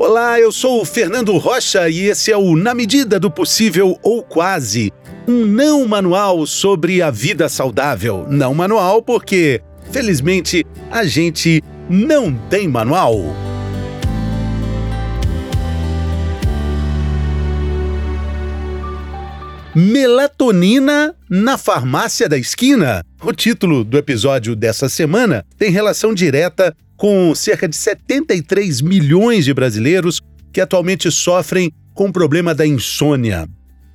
[0.00, 4.22] Olá, eu sou o Fernando Rocha e esse é o Na Medida do Possível ou
[4.22, 4.92] Quase,
[5.26, 8.24] um não manual sobre a vida saudável.
[8.30, 13.18] Não manual porque, felizmente, a gente não tem manual.
[19.74, 23.02] Melatonina na farmácia da esquina.
[23.20, 29.54] O título do episódio dessa semana tem relação direta com cerca de 73 milhões de
[29.54, 30.20] brasileiros
[30.52, 33.48] que atualmente sofrem com o problema da insônia.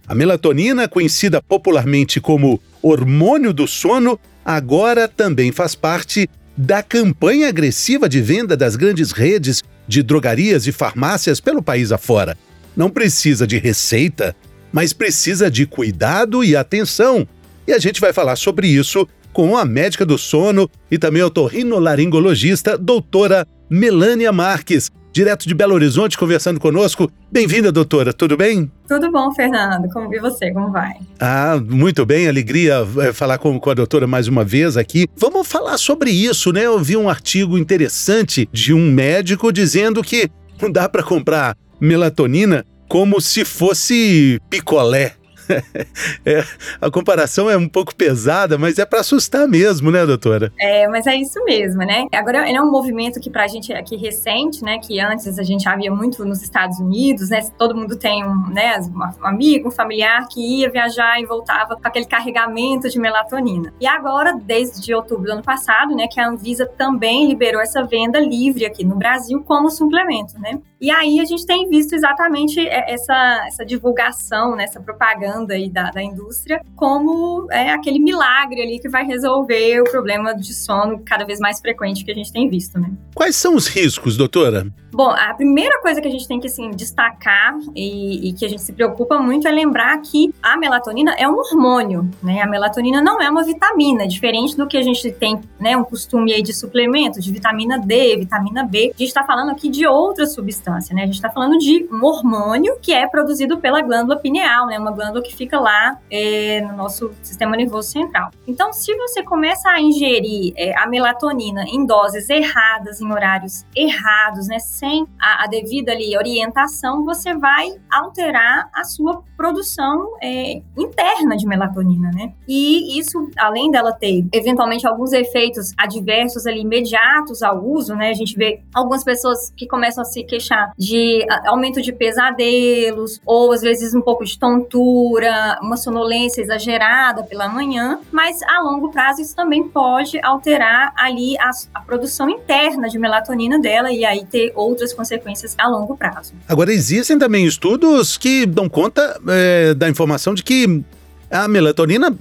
[0.07, 8.07] A melatonina, conhecida popularmente como hormônio do sono, agora também faz parte da campanha agressiva
[8.07, 12.37] de venda das grandes redes de drogarias e farmácias pelo país afora.
[12.75, 14.35] Não precisa de receita,
[14.71, 17.27] mas precisa de cuidado e atenção.
[17.67, 22.77] E a gente vai falar sobre isso com a médica do sono e também otorrinolaringologista,
[22.77, 27.11] doutora Melânia Marques, direto de Belo Horizonte, conversando conosco.
[27.31, 28.71] Bem-vinda, doutora, tudo bem?
[28.87, 29.89] Tudo bom, Fernando.
[29.89, 30.93] Como, e você, como vai?
[31.19, 35.07] Ah, muito bem, alegria é, falar com, com a doutora mais uma vez aqui.
[35.17, 36.65] Vamos falar sobre isso, né?
[36.65, 40.29] Eu vi um artigo interessante de um médico dizendo que
[40.61, 45.15] não dá para comprar melatonina como se fosse picolé.
[46.25, 46.43] é,
[46.81, 50.51] a comparação é um pouco pesada, mas é para assustar mesmo, né, doutora?
[50.59, 52.05] É, mas é isso mesmo, né?
[52.13, 55.67] Agora, é um movimento que para a gente aqui recente, né, que antes a gente
[55.67, 58.79] havia muito nos Estados Unidos, né, todo mundo tem um, né,
[59.21, 63.73] um amigo, um familiar que ia viajar e voltava com aquele carregamento de melatonina.
[63.79, 68.19] E agora, desde outubro do ano passado, né, que a Anvisa também liberou essa venda
[68.19, 70.59] livre aqui no Brasil como suplemento, né?
[70.79, 75.69] E aí a gente tem visto exatamente essa, essa divulgação, né, essa propaganda propaganda aí
[75.69, 81.01] da, da indústria como é, aquele milagre ali que vai resolver o problema de sono
[81.05, 82.91] cada vez mais frequente que a gente tem visto, né?
[83.15, 84.67] Quais são os riscos, doutora?
[84.93, 88.47] Bom, a primeira coisa que a gente tem que assim, destacar e, e, que a
[88.49, 92.41] gente se preocupa muito é lembrar que a melatonina é um hormônio, né?
[92.41, 96.31] A melatonina não é uma vitamina, diferente do que a gente tem, né, um costume
[96.31, 98.91] aí de suplemento, de vitamina D, vitamina B.
[98.93, 101.03] A gente está falando aqui de outra substância, né?
[101.03, 104.77] A gente está falando de um hormônio que é produzido pela glândula pineal, né?
[104.77, 108.29] Uma glândula que fica lá é, no nosso sistema nervoso central.
[108.47, 114.47] Então, se você começa a ingerir é, a melatonina em doses erradas, em horários errados,
[114.47, 114.59] né?
[114.59, 121.45] sem a, a devida ali orientação, você vai alterar a sua produção é, interna de
[121.45, 122.33] melatonina, né?
[122.47, 128.09] E isso, além dela ter eventualmente alguns efeitos adversos ali imediatos ao uso, né?
[128.09, 133.51] A gente vê algumas pessoas que começam a se queixar de aumento de pesadelos ou
[133.51, 135.12] às vezes um pouco de tontura,
[135.61, 141.51] uma sonolência exagerada pela manhã, mas a longo prazo isso também pode alterar ali a,
[141.75, 146.33] a produção interna de melatonina dela e aí ter outras consequências a longo prazo.
[146.47, 150.83] Agora, existem também estudos que dão conta é, da informação de que
[151.29, 152.15] a melatonina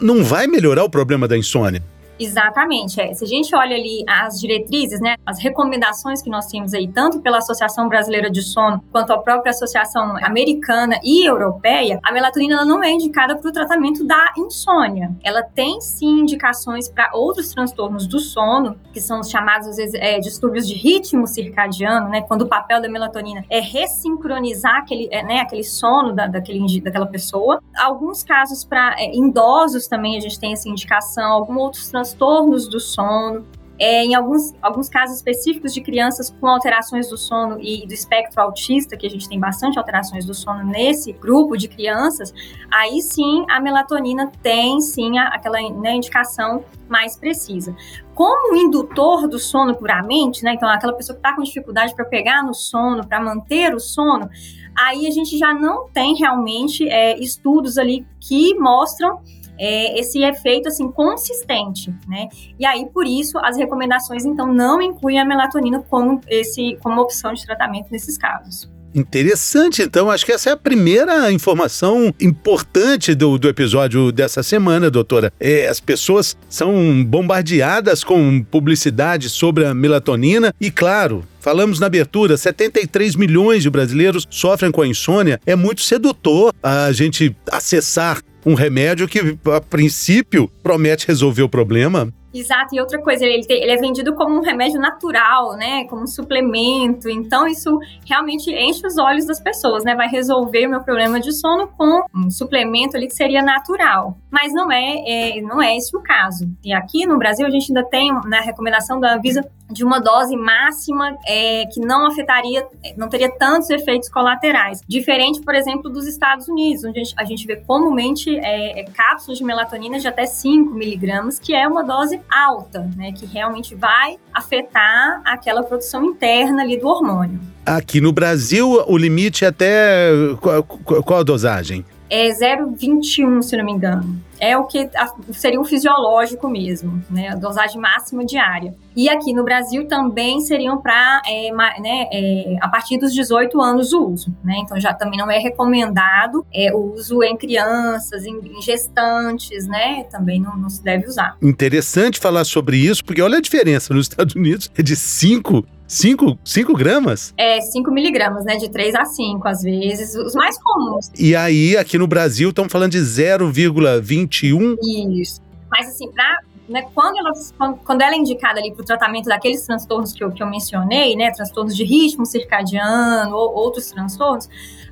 [0.00, 1.82] não vai melhorar o problema da insônia.
[2.18, 3.00] Exatamente.
[3.00, 3.12] É.
[3.12, 7.20] Se a gente olha ali as diretrizes, né, as recomendações que nós temos aí, tanto
[7.20, 12.64] pela Associação Brasileira de Sono quanto a própria Associação Americana e Europeia, a melatonina ela
[12.64, 15.14] não é indicada para o tratamento da insônia.
[15.22, 19.94] Ela tem sim indicações para outros transtornos do sono, que são os chamados às vezes,
[19.94, 25.22] é, distúrbios de ritmo circadiano, né, quando o papel da melatonina é ressincronizar aquele, é,
[25.22, 27.60] né, aquele sono da, daquele, daquela pessoa.
[27.76, 32.68] Alguns casos para é, idosos também a gente tem essa indicação, alguns outros transtornos transtornos
[32.68, 37.84] do sono, é, em alguns, alguns casos específicos de crianças com alterações do sono e
[37.84, 42.32] do espectro autista, que a gente tem bastante alterações do sono nesse grupo de crianças,
[42.72, 47.74] aí sim a melatonina tem sim aquela né, indicação mais precisa.
[48.14, 52.44] Como indutor do sono puramente, né, então aquela pessoa que está com dificuldade para pegar
[52.44, 54.30] no sono, para manter o sono,
[54.78, 59.20] aí a gente já não tem realmente é, estudos ali que mostram
[59.58, 62.28] é, esse efeito assim consistente, né?
[62.58, 67.32] E aí por isso as recomendações então não incluem a melatonina como esse como opção
[67.32, 68.73] de tratamento nesses casos.
[68.94, 70.10] Interessante, então.
[70.10, 75.32] Acho que essa é a primeira informação importante do, do episódio dessa semana, doutora.
[75.40, 82.38] É, as pessoas são bombardeadas com publicidade sobre a melatonina e, claro, Falamos na abertura,
[82.38, 85.38] 73 milhões de brasileiros sofrem com a insônia.
[85.44, 92.10] É muito sedutor a gente acessar um remédio que, a princípio, promete resolver o problema.
[92.34, 95.84] Exato, e outra coisa, ele, ele, é vendido como um remédio natural, né?
[95.84, 97.08] Como um suplemento.
[97.08, 99.94] Então, isso realmente enche os olhos das pessoas, né?
[99.94, 104.18] Vai resolver o meu problema de sono com um suplemento ali que seria natural.
[104.28, 106.50] Mas não é, é, não é esse o caso.
[106.64, 110.36] E aqui no Brasil, a gente ainda tem, na recomendação da Anvisa, de uma dose
[110.36, 112.66] máxima é, que não afetaria,
[112.96, 114.80] não teria tantos efeitos colaterais.
[114.88, 118.84] Diferente, por exemplo, dos Estados Unidos, onde a gente, a gente vê comumente é, é,
[118.84, 123.74] cápsulas de melatonina de até 5 miligramas, que é uma dose alta, né, que realmente
[123.74, 127.40] vai afetar aquela produção interna ali do hormônio.
[127.66, 130.10] Aqui no Brasil, o limite é até
[130.40, 131.84] qual, qual a dosagem?
[132.08, 134.22] É 0,21, se não me engano.
[134.38, 134.90] É o que
[135.32, 137.28] seria o fisiológico mesmo, né?
[137.28, 138.74] A dosagem máxima diária.
[138.94, 143.92] E aqui no Brasil também seriam para é, né, é, a partir dos 18 anos
[143.92, 144.56] o uso, né?
[144.58, 150.04] Então já também não é recomendado é, o uso em crianças, em, em gestantes, né?
[150.10, 151.36] Também não, não, se deve usar.
[151.40, 155.64] Interessante falar sobre isso, porque olha a diferença nos Estados Unidos é de 5
[155.94, 157.32] 5, 5 gramas?
[157.36, 158.56] É, 5 miligramas, né?
[158.56, 161.10] De 3 a 5, às vezes, os mais comuns.
[161.16, 164.76] E aí, aqui no Brasil, estão falando de 0,21?
[165.20, 165.40] Isso.
[165.70, 166.38] Mas, assim, pra,
[166.68, 170.32] né, quando, ela, quando ela é indicada ali para o tratamento daqueles transtornos que eu,
[170.32, 171.30] que eu mencionei, né?
[171.30, 174.48] Transtornos de ritmo circadiano ou outros transtornos,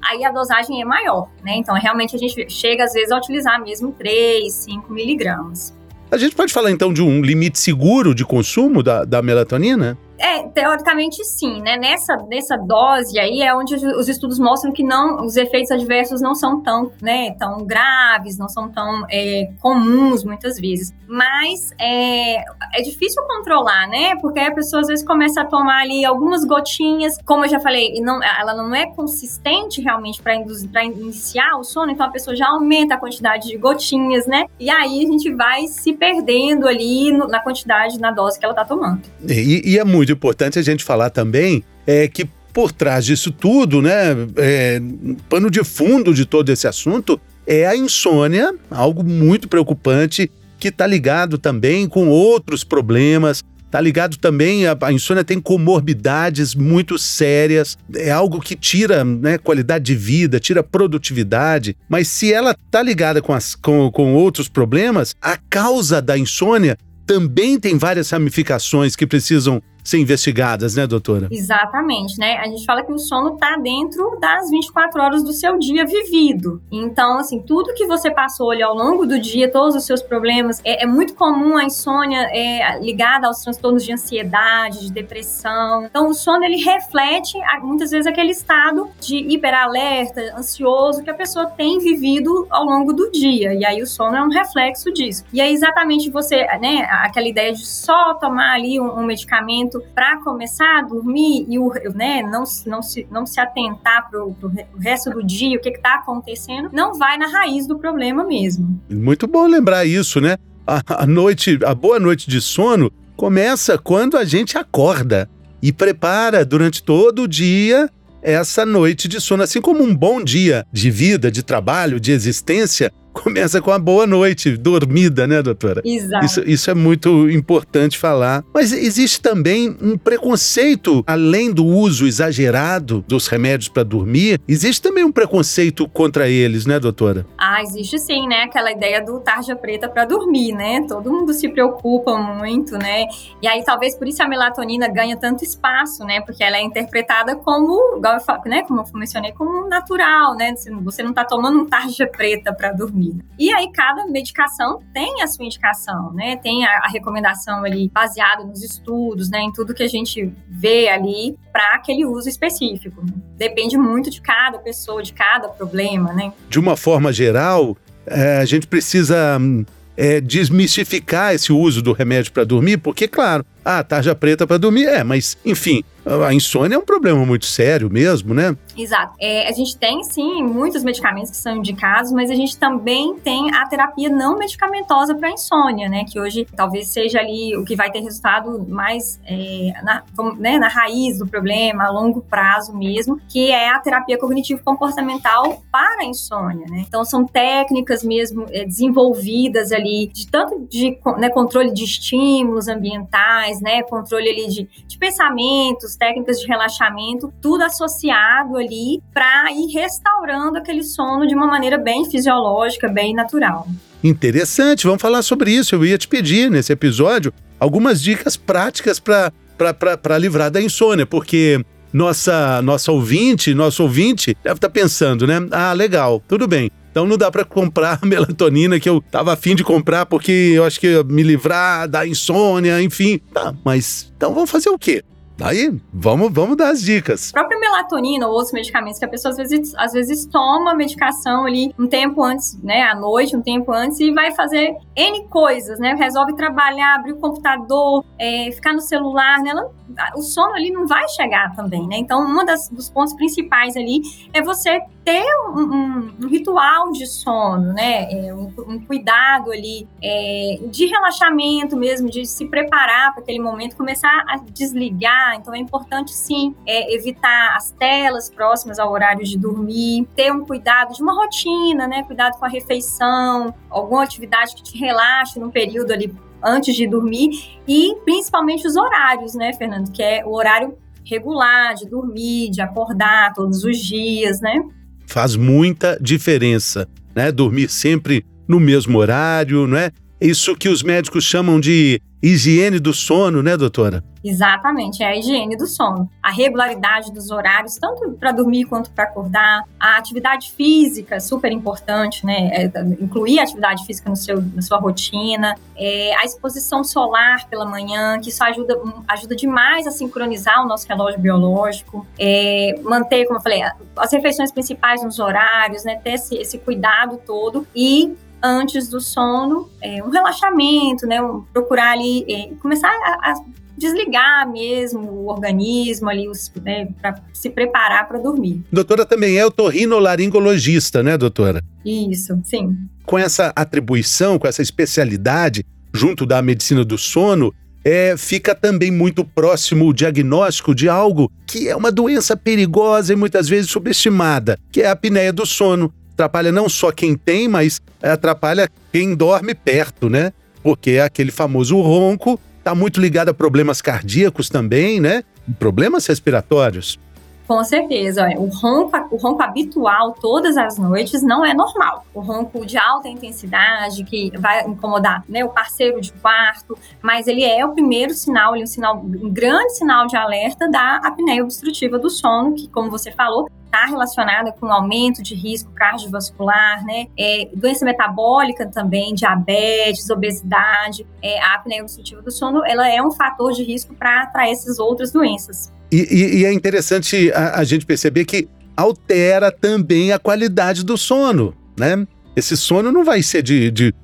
[0.08, 1.56] aí a dosagem é maior, né?
[1.56, 5.74] Então, realmente, a gente chega, às vezes, a utilizar mesmo 3, 5 miligramas.
[6.12, 9.98] A gente pode falar, então, de um limite seguro de consumo da, da melatonina?
[10.22, 11.76] É, teoricamente sim, né?
[11.76, 16.32] Nessa, nessa dose aí é onde os estudos mostram que não, os efeitos adversos não
[16.32, 20.94] são tão, né, tão graves, não são tão é, comuns muitas vezes.
[21.08, 22.36] Mas é,
[22.72, 24.14] é difícil controlar, né?
[24.20, 28.00] Porque a pessoa às vezes começa a tomar ali algumas gotinhas, como eu já falei,
[28.00, 32.94] não, ela não é consistente realmente para iniciar o sono, então a pessoa já aumenta
[32.94, 34.46] a quantidade de gotinhas, né?
[34.60, 38.54] E aí a gente vai se perdendo ali no, na quantidade, na dose que ela
[38.54, 39.02] tá tomando.
[39.28, 43.80] E, e é muito importante a gente falar também é que por trás disso tudo,
[43.80, 44.80] né, é,
[45.28, 50.86] pano de fundo de todo esse assunto é a insônia, algo muito preocupante que está
[50.86, 53.42] ligado também com outros problemas.
[53.66, 59.38] Está ligado também, a, a, insônia tem comorbidades muito sérias, é algo que tira né,
[59.38, 64.46] qualidade de vida, tira produtividade, mas se ela está ligada com, as, com, com outros
[64.46, 66.76] problemas, a causa da insônia
[67.06, 71.28] também tem várias ramificações que precisam ser investigadas, né, doutora?
[71.30, 72.38] Exatamente, né?
[72.38, 76.62] A gente fala que o sono está dentro das 24 horas do seu dia vivido.
[76.70, 80.60] Então, assim, tudo que você passou ali ao longo do dia, todos os seus problemas,
[80.64, 85.84] é, é muito comum a insônia é, ligada aos transtornos de ansiedade, de depressão.
[85.84, 91.46] Então, o sono ele reflete muitas vezes aquele estado de hiperalerta, ansioso que a pessoa
[91.46, 93.54] tem vivido ao longo do dia.
[93.54, 95.24] E aí o sono é um reflexo disso.
[95.32, 100.18] E é exatamente você, né, aquela ideia de só tomar ali um, um medicamento para
[100.22, 104.36] começar a dormir e o, né, não, não, se, não se atentar para o
[104.78, 108.80] resto do dia, o que está acontecendo, não vai na raiz do problema mesmo.
[108.90, 110.36] Muito bom lembrar isso, né?
[110.66, 115.28] A, a noite, a boa noite de sono começa quando a gente acorda
[115.60, 117.88] e prepara durante todo o dia
[118.22, 122.92] essa noite de sono, assim como um bom dia de vida, de trabalho, de existência,
[123.12, 125.82] começa com a boa noite dormida, né, doutora?
[125.84, 126.24] Exato.
[126.24, 128.44] Isso, isso é muito importante falar.
[128.52, 135.04] Mas existe também um preconceito, além do uso exagerado dos remédios para dormir, existe também
[135.04, 137.26] um preconceito contra eles, né, doutora?
[137.36, 138.44] Ah, existe sim, né?
[138.44, 140.84] Aquela ideia do tarja preta para dormir, né?
[140.88, 143.06] Todo mundo se preocupa muito, né?
[143.42, 146.20] E aí talvez por isso a melatonina ganha tanto espaço, né?
[146.20, 148.00] Porque ela é interpretada como,
[148.46, 150.54] né, como eu mencionei, como natural, né?
[150.84, 153.01] Você não está tomando um tarja preta para dormir
[153.38, 156.36] E aí, cada medicação tem a sua indicação, né?
[156.36, 159.40] Tem a, a recomendação ali baseada nos estudos, né?
[159.40, 163.02] Em tudo que a gente vê ali para aquele uso específico.
[163.36, 166.32] Depende muito de cada pessoa, de cada problema, né?
[166.48, 169.64] De uma forma geral, é, a gente precisa hum,
[169.96, 174.86] é, desmistificar esse uso do remédio para dormir, porque, claro, ah, tarja preta para dormir,
[174.86, 178.56] é, mas, enfim, a insônia é um problema muito sério mesmo, né?
[178.76, 179.14] Exato.
[179.20, 183.54] É, a gente tem, sim, muitos medicamentos que são indicados, mas a gente também tem
[183.54, 186.04] a terapia não medicamentosa para insônia, né?
[186.04, 190.02] Que hoje talvez seja ali o que vai ter resultado mais é, na,
[190.38, 196.02] né, na raiz do problema, a longo prazo mesmo, que é a terapia cognitivo-comportamental para
[196.02, 196.84] a insônia, né?
[196.86, 203.60] Então, são técnicas mesmo é, desenvolvidas ali, de tanto de né, controle de estímulos ambientais,
[203.60, 203.82] né?
[203.82, 210.82] Controle ali de, de pensamentos, técnicas de relaxamento, tudo associado ali para ir restaurando aquele
[210.82, 213.66] sono de uma maneira bem fisiológica, bem natural.
[214.02, 215.74] Interessante, vamos falar sobre isso.
[215.74, 222.60] Eu ia te pedir nesse episódio algumas dicas práticas para livrar da insônia, porque nossa,
[222.62, 225.46] nossa ouvinte, nosso ouvinte deve estar tá pensando, né?
[225.50, 226.70] Ah, legal, tudo bem.
[226.90, 230.64] Então não dá para comprar a melatonina que eu tava afim de comprar porque eu
[230.64, 233.20] acho que me livrar da insônia, enfim.
[233.32, 235.02] Tá, mas então vamos fazer o quê?
[235.42, 237.30] Aí, vamos, vamos dar as dicas.
[237.30, 241.44] A própria melatonina ou outros medicamentos que a pessoa às vezes, às vezes toma medicação
[241.44, 245.78] ali um tempo antes, né, à noite, um tempo antes, e vai fazer N coisas,
[245.78, 245.94] né?
[245.94, 249.50] Resolve trabalhar, abrir o computador, é, ficar no celular, né?
[249.50, 249.70] Ela,
[250.16, 251.96] o sono ali não vai chegar também, né?
[251.96, 254.00] Então, um dos pontos principais ali
[254.32, 258.08] é você ter um, um, um ritual de sono, né?
[258.10, 263.76] É, um, um, cuidado ali é, de relaxamento mesmo, de se preparar para aquele momento,
[263.76, 265.31] começar a desligar.
[265.36, 270.44] Então, é importante sim é, evitar as telas próximas ao horário de dormir, ter um
[270.44, 272.02] cuidado de uma rotina, né?
[272.04, 277.60] Cuidado com a refeição, alguma atividade que te relaxe no período ali antes de dormir
[277.68, 279.90] e principalmente os horários, né, Fernando?
[279.92, 284.62] Que é o horário regular de dormir, de acordar todos os dias, né?
[285.06, 287.30] Faz muita diferença, né?
[287.30, 289.90] Dormir sempre no mesmo horário, não é?
[290.22, 294.04] Isso que os médicos chamam de higiene do sono, né, doutora?
[294.24, 296.08] Exatamente, é a higiene do sono.
[296.22, 299.64] A regularidade dos horários, tanto para dormir quanto para acordar.
[299.80, 302.50] A atividade física, super importante, né?
[302.52, 305.56] É, incluir a atividade física no seu, na sua rotina.
[305.76, 310.86] É, a exposição solar pela manhã, que isso ajuda, ajuda demais a sincronizar o nosso
[310.86, 312.06] relógio biológico.
[312.16, 313.60] É, manter, como eu falei,
[313.96, 315.96] as refeições principais nos horários, né?
[315.96, 317.66] Ter esse, esse cuidado todo.
[317.74, 321.22] E antes do sono, é, um relaxamento, né?
[321.22, 323.34] Um, procurar ali, é, começar a, a,
[323.76, 326.26] desligar mesmo o organismo ali,
[326.62, 328.62] né, para se preparar para dormir.
[328.70, 331.62] Doutora também é otorrinolaringologista, né, doutora?
[331.84, 332.76] Isso, sim.
[333.04, 337.52] Com essa atribuição, com essa especialidade, junto da medicina do sono,
[337.84, 343.16] é, fica também muito próximo o diagnóstico de algo que é uma doença perigosa e
[343.16, 347.80] muitas vezes subestimada, que é a apneia do sono atrapalha não só quem tem, mas
[348.02, 350.32] atrapalha quem dorme perto, né?
[350.62, 355.24] Porque é aquele famoso ronco está muito ligado a problemas cardíacos também, né?
[355.58, 356.98] Problemas respiratórios.
[357.46, 358.28] Com certeza.
[358.38, 362.06] O ronco, o ronco habitual todas as noites não é normal.
[362.14, 367.42] O ronco de alta intensidade, que vai incomodar né, o parceiro de quarto, mas ele
[367.42, 371.42] é o primeiro sinal, ele é um, sinal, um grande sinal de alerta da apneia
[371.42, 377.06] obstrutiva do sono, que, como você falou, está relacionada com aumento de risco cardiovascular, né?
[377.18, 383.10] É, doença metabólica também, diabetes, obesidade, é, a apneia obstrutiva do sono, ela é um
[383.10, 385.72] fator de risco para essas outras doenças.
[385.90, 390.98] E, e, e é interessante a, a gente perceber que altera também a qualidade do
[390.98, 392.06] sono, né?
[392.36, 393.94] Esse sono não vai ser de, de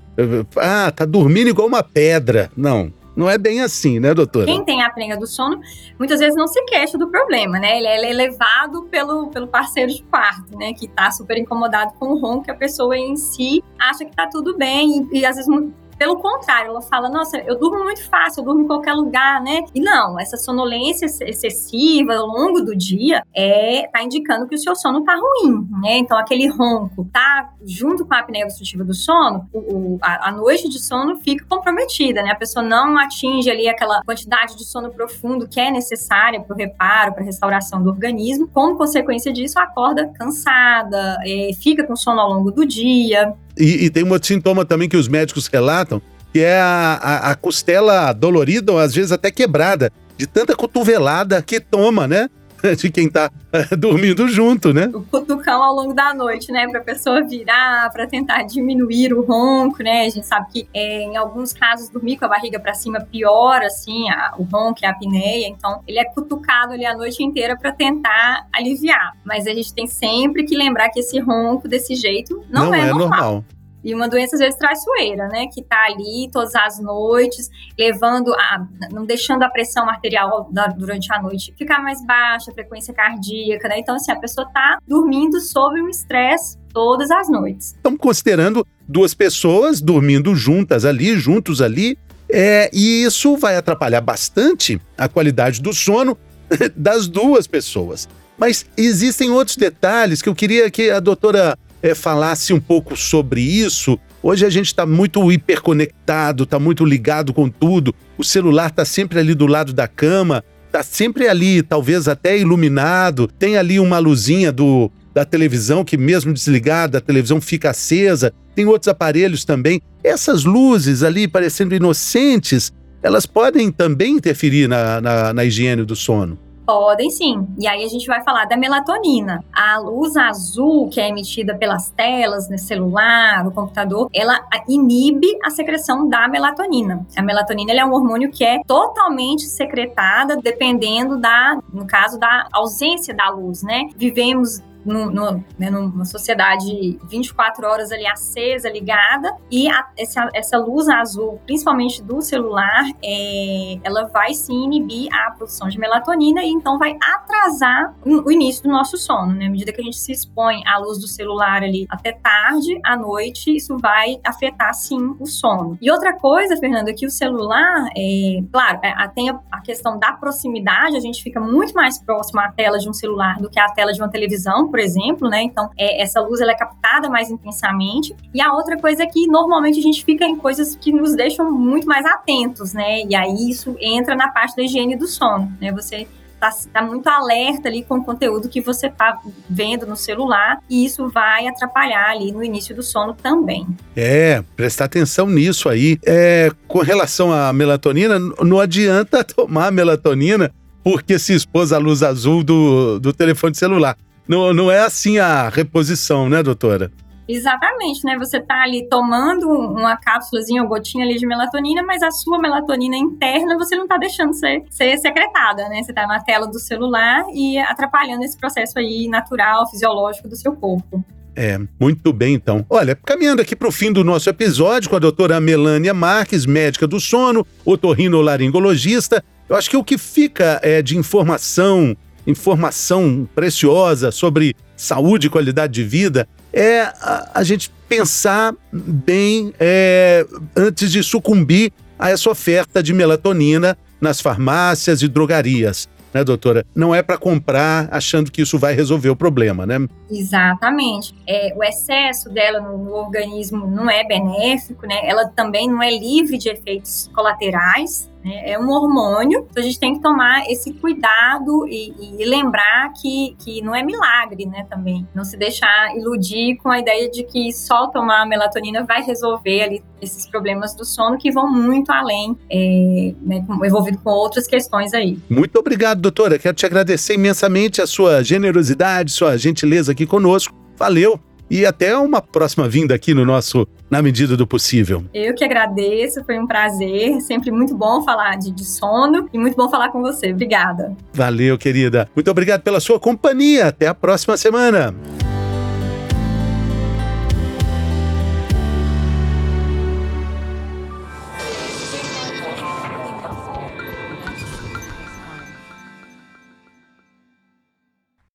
[0.56, 2.50] ah, tá dormindo igual uma pedra.
[2.56, 4.46] Não, não é bem assim, né, doutora?
[4.46, 5.60] Quem tem a apneia do sono,
[5.98, 7.76] muitas vezes não se queixa do problema, né?
[7.76, 10.72] Ele é elevado pelo, pelo parceiro de quarto, né?
[10.72, 14.28] Que tá super incomodado com o ronco, que a pessoa em si acha que tá
[14.28, 15.50] tudo bem e, e às vezes
[15.99, 19.64] pelo contrário, ela fala: nossa, eu durmo muito fácil, eu durmo em qualquer lugar, né?
[19.75, 24.76] E não, essa sonolência excessiva ao longo do dia é tá indicando que o seu
[24.76, 25.99] sono tá ruim, né?
[25.99, 30.33] Então, aquele ronco tá junto com a apneia obstrutiva do sono, o, o, a, a,
[30.33, 32.31] noite de sono fica comprometida, né?
[32.31, 36.57] A pessoa não atinge ali aquela quantidade de sono profundo que é necessária para o
[36.57, 38.49] reparo, para restauração do organismo.
[38.49, 43.35] Como consequência disso, acorda cansada, é, fica com sono ao longo do dia.
[43.59, 46.00] E, e, tem um outro sintoma também que os médicos relatam,
[46.33, 51.43] que é a, a, a costela dolorida, ou às vezes até quebrada, de tanta cotovelada
[51.43, 52.29] que toma, né?
[52.77, 54.91] de quem tá é, dormindo junto, né?
[54.93, 56.67] O cutucão ao longo da noite, né?
[56.69, 60.07] Pra pessoa virar, para tentar diminuir o ronco, né?
[60.07, 63.67] A gente sabe que é, em alguns casos dormir com a barriga para cima piora,
[63.67, 65.49] assim, a, o ronco e a apneia.
[65.49, 69.17] Então, ele é cutucado ali a noite inteira para tentar aliviar.
[69.25, 72.81] Mas a gente tem sempre que lembrar que esse ronco desse jeito não, não é,
[72.81, 73.09] é normal.
[73.09, 73.45] normal.
[73.82, 75.47] E uma doença às vezes traiçoeira, né?
[75.52, 78.66] Que tá ali todas as noites, levando a.
[78.90, 83.68] não deixando a pressão arterial da, durante a noite ficar mais baixa, a frequência cardíaca,
[83.68, 83.78] né?
[83.78, 87.68] Então, assim, a pessoa tá dormindo sob um estresse todas as noites.
[87.68, 91.99] Estamos considerando duas pessoas dormindo juntas ali, juntos ali,
[92.30, 96.16] é, e isso vai atrapalhar bastante a qualidade do sono
[96.76, 98.08] das duas pessoas.
[98.37, 103.40] Mas existem outros detalhes que eu queria que a doutora é, falasse um pouco sobre
[103.40, 103.99] isso.
[104.23, 107.94] Hoje a gente está muito hiperconectado, está muito ligado com tudo.
[108.16, 113.28] O celular está sempre ali do lado da cama, está sempre ali, talvez até iluminado.
[113.38, 118.32] Tem ali uma luzinha do, da televisão que, mesmo desligada, a televisão fica acesa.
[118.54, 119.80] Tem outros aparelhos também.
[120.02, 126.38] Essas luzes ali parecendo inocentes, elas podem também interferir na, na, na higiene do sono.
[126.68, 127.48] Podem sim.
[127.58, 129.42] E aí a gente vai falar da melatonina.
[129.50, 135.26] A luz azul que é emitida pelas telas, no né, celular, no computador, ela inibe
[135.42, 137.06] a secreção da melatonina.
[137.16, 143.14] A melatonina é um hormônio que é totalmente secretada dependendo da, no caso da ausência
[143.14, 143.88] da luz, né?
[143.96, 150.58] Vivemos no, no, né, numa sociedade 24 horas ali acesa, ligada, e a, essa, essa
[150.58, 156.49] luz azul, principalmente do celular, é, ela vai sim inibir a produção de melatonina e
[156.49, 159.47] então vai atrasar o início do nosso sono, né?
[159.47, 162.97] À medida que a gente se expõe à luz do celular ali até tarde, à
[162.97, 165.78] noite, isso vai afetar sim o sono.
[165.80, 170.12] E outra coisa, Fernanda, que o celular, é, claro, é, tem a, a questão da
[170.12, 173.68] proximidade, a gente fica muito mais próximo à tela de um celular do que à
[173.68, 175.42] tela de uma televisão, por exemplo, né?
[175.42, 178.14] Então, é, essa luz ela é captada mais intensamente.
[178.32, 181.50] E a outra coisa é que normalmente a gente fica em coisas que nos deixam
[181.50, 183.02] muito mais atentos, né?
[183.02, 185.72] E aí isso entra na parte da higiene do sono, né?
[185.72, 186.06] Você
[186.38, 190.84] tá, tá, muito alerta ali com o conteúdo que você tá vendo no celular e
[190.84, 193.66] isso vai atrapalhar ali no início do sono também.
[193.96, 195.98] É, prestar atenção nisso aí.
[196.06, 202.42] É, com relação à melatonina, não adianta tomar melatonina porque se expôs à luz azul
[202.42, 203.96] do, do telefone celular.
[204.28, 206.92] Não, não é assim a reposição, né, doutora?
[207.28, 208.16] Exatamente, né?
[208.18, 212.97] Você tá ali tomando uma cápsulazinha ou gotinha ali de melatonina, mas a sua melatonina
[212.97, 215.82] interna você não tá deixando ser, ser secretada, né?
[215.82, 220.54] Você tá na tela do celular e atrapalhando esse processo aí natural, fisiológico do seu
[220.54, 221.04] corpo.
[221.37, 222.64] É, muito bem então.
[222.68, 226.87] Olha, caminhando aqui para o fim do nosso episódio com a doutora Melânia Marques, médica
[226.87, 231.97] do sono, otorrinolaringologista, eu acho que o que fica é de informação
[232.28, 240.26] informação preciosa sobre saúde e qualidade de vida, é a, a gente pensar bem é,
[240.54, 246.64] antes de sucumbir a essa oferta de melatonina nas farmácias e drogarias né, doutora?
[246.75, 249.87] Não é para comprar achando que isso vai resolver o problema, né?
[250.11, 251.14] Exatamente.
[251.26, 255.00] É, o excesso dela no, no, organismo não é benéfico, né?
[255.04, 258.11] Ela também não é livre de efeitos colaterais.
[258.28, 258.52] Né?
[258.52, 263.35] É um hormônio, então a gente tem que tomar esse cuidado e, e, lembrar que,
[263.38, 264.66] que não é milagre, né?
[264.68, 269.62] Também não se deixar iludir com a ideia de que só tomar melatonina vai resolver
[269.62, 274.92] ali esses problemas do sono que vão muito além, é, né, envolvido com outras questões
[274.92, 275.18] aí.
[275.29, 276.38] Muito obrigado, doutora.
[276.38, 280.55] Quero te agradecer imensamente a sua generosidade, sua gentileza aqui conosco.
[280.76, 281.18] Valeu!
[281.50, 285.05] E até uma próxima vinda aqui no nosso Na Medida do Possível.
[285.14, 287.20] Eu que agradeço, foi um prazer.
[287.20, 290.33] Sempre muito bom falar de, de sono e muito bom falar com você.
[290.33, 290.96] Obrigada.
[291.12, 292.09] Valeu, querida.
[292.14, 293.66] Muito obrigado pela sua companhia.
[293.66, 294.94] Até a próxima semana.